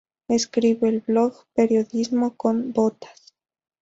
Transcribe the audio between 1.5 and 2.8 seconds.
"Periodismo con